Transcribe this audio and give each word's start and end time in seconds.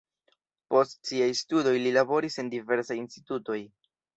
Post 0.73 0.95
siaj 1.09 1.27
studoj 1.41 1.75
li 1.85 1.93
laboris 1.99 2.41
en 2.45 2.51
diversaj 2.57 2.99
institutoj. 3.05 3.63